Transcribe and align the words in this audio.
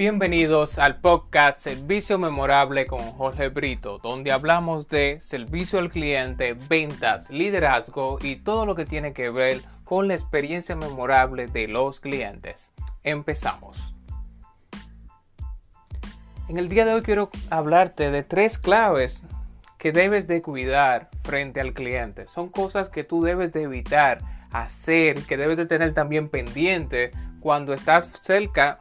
Bienvenidos 0.00 0.78
al 0.78 0.98
podcast 0.98 1.60
Servicio 1.60 2.18
Memorable 2.18 2.86
con 2.86 3.00
Jorge 3.00 3.48
Brito, 3.48 3.98
donde 3.98 4.32
hablamos 4.32 4.88
de 4.88 5.20
servicio 5.20 5.78
al 5.78 5.90
cliente, 5.90 6.54
ventas, 6.54 7.28
liderazgo 7.28 8.16
y 8.22 8.36
todo 8.36 8.64
lo 8.64 8.74
que 8.74 8.86
tiene 8.86 9.12
que 9.12 9.28
ver 9.28 9.60
con 9.84 10.08
la 10.08 10.14
experiencia 10.14 10.74
memorable 10.74 11.48
de 11.48 11.68
los 11.68 12.00
clientes. 12.00 12.72
Empezamos. 13.04 13.92
En 16.48 16.56
el 16.56 16.70
día 16.70 16.86
de 16.86 16.94
hoy 16.94 17.02
quiero 17.02 17.28
hablarte 17.50 18.10
de 18.10 18.22
tres 18.22 18.56
claves 18.56 19.22
que 19.76 19.92
debes 19.92 20.26
de 20.26 20.40
cuidar 20.40 21.10
frente 21.24 21.60
al 21.60 21.74
cliente. 21.74 22.24
Son 22.24 22.48
cosas 22.48 22.88
que 22.88 23.04
tú 23.04 23.22
debes 23.22 23.52
de 23.52 23.64
evitar 23.64 24.20
hacer, 24.50 25.26
que 25.26 25.36
debes 25.36 25.58
de 25.58 25.66
tener 25.66 25.92
también 25.92 26.30
pendiente 26.30 27.10
cuando 27.40 27.74
estás 27.74 28.08
cerca 28.22 28.78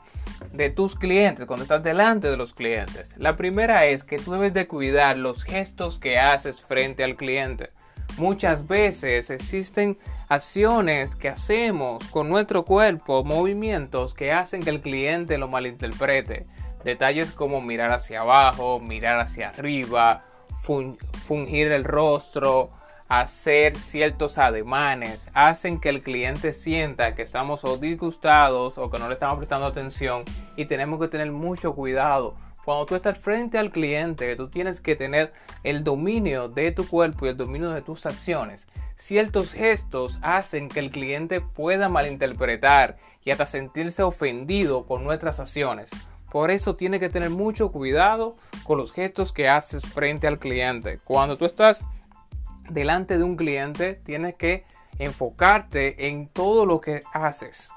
de 0.53 0.70
tus 0.70 0.95
clientes, 0.95 1.45
cuando 1.45 1.63
estás 1.63 1.84
delante 1.84 2.29
de 2.29 2.38
los 2.38 2.53
clientes. 2.53 3.16
La 3.17 3.35
primera 3.35 3.85
es 3.85 4.03
que 4.03 4.17
tú 4.17 4.34
debes 4.34 4.53
de 4.53 4.67
cuidar 4.67 5.17
los 5.17 5.43
gestos 5.43 5.99
que 5.99 6.17
haces 6.20 6.62
frente 6.62 7.03
al 7.03 7.15
cliente. 7.15 7.71
Muchas 8.17 8.67
veces 8.67 9.29
existen 9.29 9.98
acciones 10.27 11.15
que 11.15 11.29
hacemos 11.29 12.03
con 12.05 12.27
nuestro 12.27 12.65
cuerpo, 12.65 13.23
movimientos 13.23 14.13
que 14.13 14.31
hacen 14.31 14.62
que 14.62 14.71
el 14.71 14.81
cliente 14.81 15.38
lo 15.38 15.48
malinterprete. 15.48 16.45
Detalles 16.84 17.31
como 17.31 17.62
mirar 17.62 17.91
hacia 17.91 18.21
abajo, 18.21 18.79
mirar 18.79 19.20
hacia 19.20 19.49
arriba, 19.49 20.26
fungir 20.62 21.71
el 21.71 21.84
rostro, 21.84 22.71
hacer 23.09 23.76
ciertos 23.76 24.38
ademanes 24.38 25.30
hacen 25.34 25.80
que 25.80 25.90
el 25.90 26.02
cliente 26.04 26.54
sienta 26.54 27.15
que 27.15 27.24
estamos 27.24 27.65
o 27.65 27.77
disgustados 27.77 28.77
o 28.77 28.91
que 28.91 28.99
no 28.99 29.07
le 29.07 29.15
estamos 29.15 29.40
prestando 29.40 29.65
atención 29.65 30.24
y 30.55 30.65
tenemos 30.65 30.99
que 30.99 31.07
tener 31.07 31.32
mucho 31.32 31.74
cuidado. 31.74 32.35
Cuando 32.63 32.85
tú 32.85 32.93
estás 32.93 33.18
frente 33.18 33.57
al 33.57 33.71
cliente, 33.71 34.35
tú 34.35 34.48
tienes 34.48 34.80
que 34.80 34.96
tener 34.96 35.34
el 35.63 35.84
dominio 35.84 36.49
de 36.49 36.71
tu 36.71 36.87
cuerpo 36.87 37.26
y 37.26 37.30
el 37.30 37.37
dominio 37.37 37.71
de 37.71 37.82
tus 37.82 38.05
acciones. 38.05 38.68
Ciertos 38.96 39.54
gestos 39.54 40.20
hacen 40.21 40.70
que 40.70 40.80
el 40.80 40.91
cliente 40.91 41.41
pueda 41.41 41.90
malinterpretar 41.90 42.98
y 43.26 43.32
hasta 43.32 43.48
sentirse 43.48 44.04
ofendido 44.04 44.85
con 44.85 45.04
nuestras 45.04 45.40
acciones. 45.40 45.90
Por 46.30 46.52
eso 46.52 46.76
tiene 46.76 46.99
que 46.99 47.10
tener 47.10 47.32
mucho 47.32 47.71
cuidado 47.71 48.35
con 48.63 48.77
los 48.77 48.91
gestos 48.91 49.32
que 49.32 49.49
haces 49.49 49.82
frente 49.84 50.27
al 50.27 50.37
cliente. 50.37 50.99
Cuando 51.04 51.37
tú 51.37 51.46
estás 51.46 51.85
delante 52.70 53.17
de 53.17 53.23
un 53.23 53.35
cliente, 53.35 53.95
tienes 54.05 54.35
que 54.35 54.65
enfocarte 54.98 56.07
en 56.07 56.27
todo 56.27 56.65
lo 56.65 56.81
que 56.81 57.01
haces. 57.13 57.71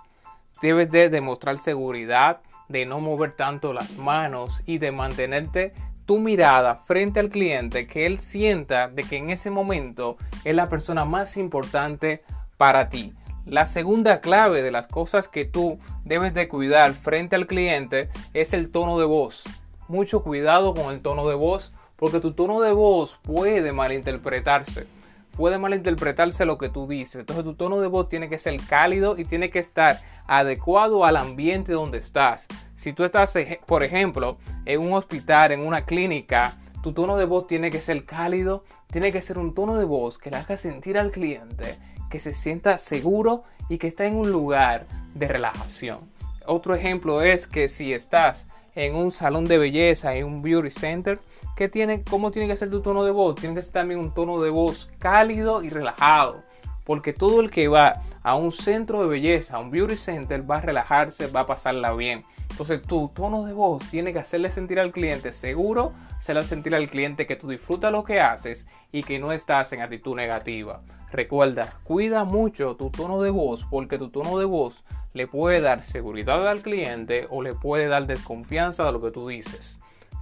Debes 0.61 0.91
de 0.91 1.09
demostrar 1.09 1.59
seguridad, 1.59 2.41
de 2.69 2.87
no 2.87 3.01
mover 3.01 3.33
tanto 3.37 3.73
las 3.73 3.97
manos 3.97 4.63
y 4.67 4.79
de 4.79 4.93
mantenerte 4.93 5.73
tu 6.07 6.19
mirada 6.19 6.77
frente 6.77 7.21
al 7.21 7.29
cliente, 7.29 7.87
que 7.87 8.07
él 8.07 8.21
sienta 8.21 8.89
de 8.89 9.03
que 9.03 9.17
en 9.17 9.31
ese 9.31 9.51
momento 9.51 10.17
es 10.45 10.55
la 10.55 10.69
persona 10.69 11.05
más 11.05 11.37
importante 11.37 12.23
para 12.57 12.89
ti. 12.89 13.13
La 13.45 13.67
segunda 13.67 14.21
clave 14.21 14.63
de 14.63 14.71
las 14.71 14.87
cosas 14.87 15.27
que 15.27 15.45
tú 15.45 15.79
debes 16.05 16.33
de 16.35 16.49
cuidar 16.49 16.93
frente 16.93 17.35
al 17.35 17.47
cliente 17.47 18.09
es 18.35 18.53
el 18.53 18.71
tono 18.71 18.99
de 18.99 19.05
voz. 19.05 19.43
Mucho 19.89 20.23
cuidado 20.23 20.75
con 20.75 20.93
el 20.93 21.03
tono 21.03 21.29
de 21.29 21.35
voz 21.35 21.73
porque 22.03 22.19
tu 22.19 22.33
tono 22.33 22.61
de 22.61 22.73
voz 22.73 23.21
puede 23.23 23.71
malinterpretarse. 23.71 24.89
Puede 25.37 25.57
malinterpretarse 25.57 26.45
lo 26.45 26.59
que 26.59 26.69
tú 26.69 26.89
dices. 26.89 27.21
Entonces 27.21 27.45
tu 27.45 27.55
tono 27.55 27.79
de 27.79 27.87
voz 27.87 28.09
tiene 28.09 28.29
que 28.29 28.39
ser 28.39 28.57
cálido 28.69 29.17
y 29.17 29.25
tiene 29.25 29.51
que 29.51 29.61
estar 29.61 30.01
adecuado 30.27 31.05
al 31.05 31.17
ambiente 31.17 31.75
donde 31.75 31.99
estás. 31.99 32.49
Si 32.75 32.93
tú 32.93 33.05
estás, 33.05 33.33
por 33.67 33.85
ejemplo, 33.85 34.39
en 34.65 34.81
un 34.81 34.95
hospital, 34.95 35.53
en 35.53 35.61
una 35.61 35.85
clínica, 35.85 36.57
tu 36.83 36.93
tono 36.93 37.17
de 37.17 37.25
voz 37.25 37.47
tiene 37.47 37.71
que 37.71 37.81
ser 37.81 38.05
cálido, 38.05 38.65
tiene 38.89 39.13
que 39.13 39.23
ser 39.23 39.39
un 39.39 39.55
tono 39.55 39.77
de 39.79 39.85
voz 39.85 40.19
que 40.19 40.33
le 40.33 40.39
haga 40.39 40.57
sentir 40.57 40.99
al 40.99 41.13
cliente 41.13 41.79
que 42.11 42.19
se 42.19 42.35
sienta 42.35 42.79
seguro 42.79 43.45
y 43.69 43.79
que 43.79 43.87
está 43.87 44.07
en 44.07 44.17
un 44.17 44.33
lugar 44.33 44.89
de 45.15 45.29
relajación. 45.29 46.01
Otro 46.47 46.75
ejemplo 46.75 47.23
es 47.23 47.47
que 47.47 47.69
si 47.69 47.95
estás 47.95 48.49
en 48.75 48.95
un 48.95 49.11
salón 49.11 49.45
de 49.45 49.59
belleza, 49.59 50.15
en 50.15 50.25
un 50.27 50.43
beauty 50.43 50.71
center, 50.71 51.19
¿qué 51.57 51.69
tiene, 51.69 52.03
¿cómo 52.03 52.31
tiene 52.31 52.49
que 52.49 52.57
ser 52.57 52.71
tu 52.71 52.81
tono 52.81 53.05
de 53.05 53.11
voz? 53.11 53.35
Tiene 53.37 53.55
que 53.55 53.63
ser 53.63 53.73
también 53.73 54.01
un 54.01 54.13
tono 54.15 54.41
de 54.41 54.51
voz 54.51 54.91
cálido 54.99 55.63
y 55.63 55.69
relajado. 55.69 56.43
Porque 56.85 57.13
todo 57.13 57.41
el 57.41 57.51
que 57.51 57.69
va 57.69 58.03
a 58.23 58.35
un 58.35 58.51
centro 58.51 59.03
de 59.03 59.09
belleza, 59.09 59.57
a 59.57 59.61
un 59.61 59.71
beauty 59.71 59.97
center, 59.97 60.49
va 60.49 60.57
a 60.57 60.61
relajarse, 60.61 61.27
va 61.27 61.41
a 61.41 61.47
pasarla 61.47 61.93
bien. 61.93 62.25
Entonces 62.53 62.83
tu 62.83 63.09
tono 63.09 63.47
de 63.47 63.55
voz 63.55 63.83
tiene 63.91 64.13
que 64.13 64.19
hacerle 64.19 64.51
sentir 64.51 64.79
al 64.79 64.93
cliente 64.93 65.33
seguro, 65.33 65.95
hacerle 66.19 66.43
sentir 66.43 66.75
al 66.75 66.91
cliente 66.91 67.27
que 67.27 67.35
tú 67.35 67.49
disfrutas 67.49 67.91
lo 67.91 68.05
que 68.05 68.21
haces 68.21 68.67
y 68.93 69.03
que 69.03 69.19
no 69.19 69.33
estás 69.33 69.73
en 69.73 69.81
actitud 69.81 70.15
negativa. 70.15 70.83
Recuerda, 71.11 71.79
cuida 71.83 72.25
mucho 72.25 72.77
tu 72.77 72.91
tono 72.91 73.23
de 73.23 73.31
voz 73.31 73.67
porque 73.71 73.97
tu 73.97 74.11
tono 74.11 74.39
de 74.39 74.45
voz 74.45 74.85
le 75.15 75.27
puede 75.27 75.63
dar 75.63 75.83
seguridad 75.83 76.47
al 76.47 76.61
cliente 76.61 77.27
o 77.31 77.41
le 77.41 77.55
puede 77.55 77.89
dar 77.89 78.07
desconfianza 78.07 78.85
de 78.85 78.93
lo 78.93 79.01
que 79.01 79.11
tú 79.13 79.29
dices. 79.29 79.79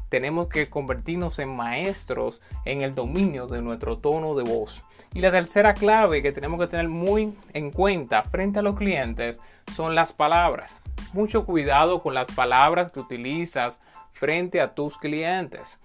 Tenemos 0.08 0.46
que 0.46 0.70
convertirnos 0.70 1.40
en 1.40 1.54
maestros 1.54 2.40
en 2.64 2.82
el 2.82 2.94
dominio 2.94 3.48
de 3.48 3.60
nuestro 3.60 3.98
tono 3.98 4.36
de 4.36 4.44
voz. 4.44 4.84
Y 5.14 5.20
la 5.20 5.32
tercera 5.32 5.74
clave 5.74 6.22
que 6.22 6.32
tenemos 6.32 6.60
que 6.60 6.68
tener 6.68 6.88
muy 6.88 7.36
en 7.54 7.72
cuenta 7.72 8.22
frente 8.22 8.60
a 8.60 8.62
los 8.62 8.76
clientes 8.76 9.40
son 9.72 9.96
las 9.96 10.12
palabras. 10.12 10.76
Mucho 11.12 11.44
cuidado 11.44 12.02
con 12.02 12.14
las 12.14 12.26
palabras 12.26 12.92
que 12.92 13.00
utilizas 13.00 13.80
frente 14.12 14.60
a 14.60 14.74
tus 14.74 14.96
clientes. 14.96 15.80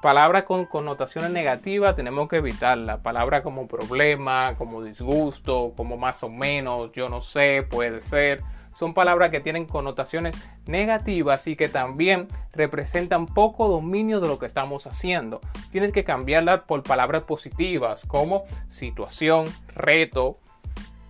Palabras 0.00 0.44
con 0.44 0.64
connotaciones 0.64 1.30
negativas 1.30 1.94
tenemos 1.94 2.26
que 2.28 2.36
evitarla. 2.36 3.02
Palabras 3.02 3.42
como 3.42 3.66
problema, 3.66 4.54
como 4.56 4.82
disgusto, 4.82 5.74
como 5.76 5.98
más 5.98 6.22
o 6.22 6.30
menos, 6.30 6.92
yo 6.92 7.10
no 7.10 7.20
sé, 7.20 7.66
puede 7.68 8.00
ser. 8.00 8.40
Son 8.74 8.94
palabras 8.94 9.30
que 9.30 9.40
tienen 9.40 9.66
connotaciones 9.66 10.34
negativas 10.64 11.46
y 11.46 11.56
que 11.56 11.68
también 11.68 12.28
representan 12.52 13.26
poco 13.26 13.68
dominio 13.68 14.20
de 14.20 14.28
lo 14.28 14.38
que 14.38 14.46
estamos 14.46 14.86
haciendo. 14.86 15.40
Tienes 15.70 15.92
que 15.92 16.04
cambiarlas 16.04 16.60
por 16.60 16.82
palabras 16.82 17.24
positivas 17.24 18.06
como 18.06 18.44
situación, 18.70 19.46
reto, 19.74 20.38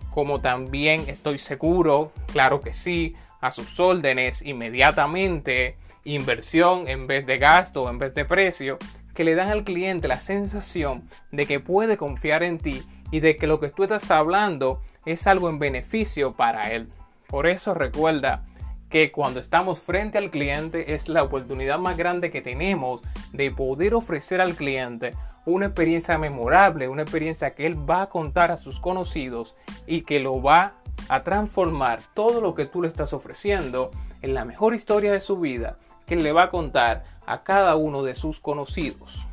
como 0.09 0.41
también 0.41 1.05
estoy 1.07 1.37
seguro, 1.37 2.11
claro 2.33 2.59
que 2.59 2.73
sí, 2.73 3.15
a 3.41 3.51
sus 3.51 3.79
órdenes 3.79 4.41
inmediatamente, 4.43 5.75
inversión 6.03 6.87
en 6.87 7.07
vez 7.07 7.25
de 7.25 7.37
gasto, 7.37 7.89
en 7.89 7.99
vez 7.99 8.13
de 8.13 8.25
precio, 8.25 8.77
que 9.13 9.23
le 9.23 9.35
dan 9.35 9.49
al 9.49 9.63
cliente 9.63 10.07
la 10.07 10.21
sensación 10.21 11.03
de 11.31 11.45
que 11.45 11.59
puede 11.59 11.97
confiar 11.97 12.43
en 12.43 12.57
ti 12.57 12.81
y 13.11 13.19
de 13.19 13.35
que 13.35 13.47
lo 13.47 13.59
que 13.59 13.69
tú 13.69 13.83
estás 13.83 14.09
hablando 14.09 14.81
es 15.05 15.27
algo 15.27 15.49
en 15.49 15.59
beneficio 15.59 16.31
para 16.31 16.71
él. 16.71 16.87
Por 17.27 17.47
eso 17.47 17.73
recuerda 17.73 18.43
que 18.89 19.11
cuando 19.11 19.39
estamos 19.39 19.79
frente 19.79 20.17
al 20.17 20.29
cliente 20.29 20.93
es 20.93 21.07
la 21.09 21.23
oportunidad 21.23 21.79
más 21.79 21.97
grande 21.97 22.29
que 22.29 22.41
tenemos 22.41 23.01
de 23.31 23.49
poder 23.51 23.93
ofrecer 23.93 24.41
al 24.41 24.55
cliente 24.55 25.13
una 25.45 25.67
experiencia 25.67 26.17
memorable, 26.17 26.87
una 26.87 27.01
experiencia 27.01 27.55
que 27.55 27.65
él 27.65 27.89
va 27.89 28.03
a 28.03 28.07
contar 28.07 28.51
a 28.51 28.57
sus 28.57 28.79
conocidos 28.79 29.55
y 29.87 30.01
que 30.01 30.19
lo 30.19 30.41
va 30.41 30.75
a 31.11 31.23
transformar 31.23 31.99
todo 32.13 32.39
lo 32.39 32.55
que 32.55 32.65
tú 32.65 32.81
le 32.81 32.87
estás 32.87 33.11
ofreciendo 33.11 33.91
en 34.21 34.33
la 34.33 34.45
mejor 34.45 34.73
historia 34.73 35.11
de 35.11 35.19
su 35.19 35.37
vida 35.37 35.77
que 36.07 36.15
le 36.15 36.31
va 36.31 36.43
a 36.43 36.49
contar 36.49 37.03
a 37.25 37.43
cada 37.43 37.75
uno 37.75 38.01
de 38.01 38.15
sus 38.15 38.39
conocidos. 38.39 39.27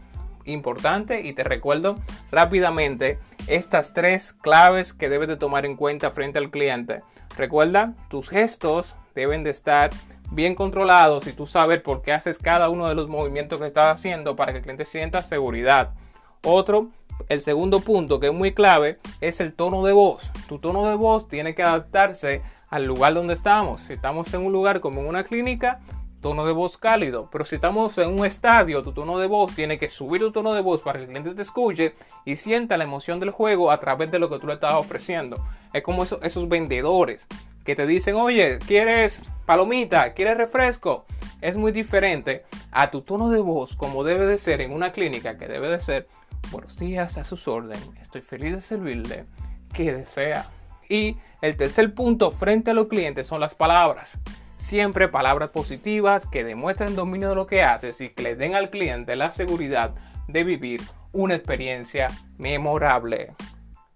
Importante 0.45 1.21
y 1.21 1.35
te 1.35 1.45
recuerdo 1.45 1.95
rápidamente 2.33 3.21
estas 3.47 3.95
tres 3.95 4.33
claves 4.33 4.93
que 4.93 5.09
debes 5.09 5.29
de 5.29 5.37
tomar 5.37 5.67
en 5.67 5.77
cuenta 5.77 6.11
frente 6.11 6.41
al 6.41 6.51
cliente. 6.51 7.03
Recuerda, 7.37 7.95
tus 8.09 8.29
gestos 8.29 8.97
deben 9.15 9.45
de 9.45 9.51
estar 9.51 9.91
bien 10.33 10.57
controlados 10.57 11.29
y 11.29 11.33
tú 11.33 11.47
sabes 11.47 11.81
por 11.81 12.03
qué 12.03 12.13
haces 12.13 12.39
cada 12.39 12.71
uno 12.71 12.89
de 12.89 12.97
los 12.97 13.09
movimientos 13.09 13.61
que 13.61 13.67
estás 13.67 13.87
haciendo 13.87 14.35
para 14.35 14.51
que 14.51 14.59
el 14.59 14.65
cliente 14.65 14.85
sienta 14.85 15.23
seguridad. 15.23 15.95
Otro, 16.43 16.89
el 17.29 17.41
segundo 17.41 17.81
punto 17.81 18.21
que 18.21 18.29
es 18.29 18.35
muy 18.35 18.53
clave 18.55 18.99
es 19.21 19.41
el 19.41 19.53
tono 19.53 19.85
de 19.85 19.93
voz. 19.93 20.31
Tu 20.49 20.59
tono 20.59 20.89
de 20.89 20.95
voz 20.95 21.29
tiene 21.29 21.55
que 21.55 21.63
adaptarse 21.63 22.43
al 22.71 22.85
lugar 22.85 23.15
donde 23.15 23.35
estamos. 23.35 23.81
Si 23.83 23.93
estamos 23.93 24.33
en 24.35 24.45
un 24.45 24.53
lugar 24.53 24.81
como 24.81 25.01
en 25.01 25.07
una 25.07 25.25
clínica, 25.25 25.81
tono 26.21 26.47
de 26.47 26.53
voz 26.53 26.79
cálido. 26.79 27.29
Pero 27.31 27.45
si 27.45 27.57
estamos 27.57 27.97
en 27.99 28.11
un 28.11 28.27
estadio, 28.27 28.83
tu 28.83 28.93
tono 28.93 29.19
de 29.19 29.27
voz 29.27 29.55
tiene 29.55 29.79
que 29.79 29.89
subir 29.89 30.21
tu 30.21 30.33
tono 30.33 30.53
de 30.55 30.61
voz 30.61 30.83
para 30.83 30.99
que 30.99 31.05
el 31.05 31.11
cliente 31.11 31.35
te 31.35 31.43
escuche 31.43 31.95
y 32.25 32.37
sienta 32.37 32.77
la 32.77 32.85
emoción 32.85 33.21
del 33.21 33.31
juego 33.31 33.71
a 33.71 33.81
través 33.81 34.11
de 34.11 34.19
lo 34.19 34.29
que 34.29 34.39
tú 34.39 34.47
le 34.47 34.55
estás 34.55 34.75
ofreciendo. 34.75 35.37
Es 35.73 35.83
como 35.83 36.03
esos, 36.03 36.49
vendedores 36.49 37.27
que 37.65 37.77
te 37.77 37.87
dicen, 37.87 38.17
oye, 38.17 38.59
¿quieres 38.67 39.23
palomita? 39.47 40.15
¿Quieres 40.15 40.37
refresco? 40.37 41.05
Es 41.41 41.57
muy 41.57 41.71
diferente 41.71 42.45
a 42.71 42.91
tu 42.91 43.03
tono 43.03 43.31
de 43.31 43.41
voz 43.41 43.77
como 43.77 44.03
debe 44.03 44.27
de 44.27 44.39
ser 44.39 44.61
en 44.61 44.73
una 44.73 44.93
clínica 44.93 45.37
que 45.37 45.47
debe 45.47 45.69
de 45.69 45.81
ser, 45.81 46.09
buenos 46.51 46.79
días 46.79 47.19
a 47.19 47.25
sus 47.25 47.47
órdenes, 47.49 47.89
estoy 48.01 48.23
feliz 48.23 48.53
de 48.53 48.61
servirle, 48.61 49.25
que 49.73 49.93
desea. 49.93 50.47
Y 50.89 51.17
el 51.43 51.57
tercer 51.57 51.95
punto 51.95 52.31
frente 52.31 52.71
a 52.71 52.75
los 52.75 52.89
clientes 52.89 53.27
son 53.27 53.41
las 53.41 53.55
palabras 53.55 54.19
Siempre 54.59 55.09
palabras 55.09 55.49
positivas 55.51 56.27
que 56.27 56.45
demuestren 56.45 56.95
dominio 56.95 57.31
de 57.31 57.37
lo 57.37 57.47
que 57.47 57.63
haces 57.63 58.01
y 58.03 58.11
que 58.11 58.23
le 58.23 58.37
den 58.37 58.55
al 58.55 58.69
cliente 58.69 59.17
la 59.17 59.31
seguridad 59.31 59.95
de 60.27 60.45
vivir 60.45 60.83
una 61.13 61.37
experiencia 61.37 62.09
memorable. 62.37 63.33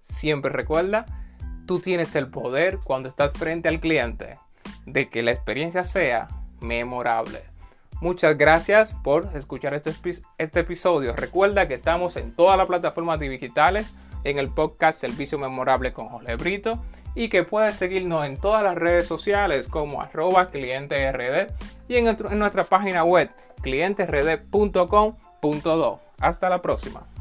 Siempre 0.02 0.50
recuerda, 0.50 1.04
tú 1.66 1.80
tienes 1.80 2.14
el 2.16 2.30
poder 2.30 2.78
cuando 2.82 3.10
estás 3.10 3.32
frente 3.32 3.68
al 3.68 3.80
cliente 3.80 4.38
de 4.86 5.10
que 5.10 5.22
la 5.22 5.32
experiencia 5.32 5.84
sea 5.84 6.28
memorable. 6.60 7.42
Muchas 8.02 8.36
gracias 8.36 8.94
por 9.04 9.30
escuchar 9.36 9.74
este, 9.74 9.92
este 10.36 10.60
episodio. 10.60 11.14
Recuerda 11.14 11.68
que 11.68 11.74
estamos 11.74 12.16
en 12.16 12.32
todas 12.32 12.58
las 12.58 12.66
plataformas 12.66 13.20
digitales, 13.20 13.94
en 14.24 14.40
el 14.40 14.48
podcast 14.48 15.00
Servicio 15.00 15.38
Memorable 15.38 15.92
con 15.92 16.08
Jorge 16.08 16.34
Brito 16.34 16.82
y 17.14 17.28
que 17.28 17.44
puedes 17.44 17.76
seguirnos 17.76 18.26
en 18.26 18.36
todas 18.36 18.64
las 18.64 18.74
redes 18.74 19.06
sociales 19.06 19.68
como 19.68 20.02
arroba 20.02 20.50
clientesrd 20.50 21.52
y 21.86 21.94
en, 21.94 22.08
en 22.08 22.38
nuestra 22.40 22.64
página 22.64 23.04
web 23.04 23.30
clientesrd.com.do. 23.62 26.00
Hasta 26.18 26.50
la 26.50 26.60
próxima. 26.60 27.11